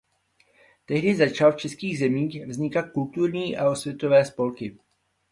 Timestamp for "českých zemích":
1.55-2.45